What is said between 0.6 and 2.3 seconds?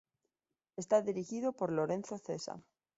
Está dirigido por Lorenzo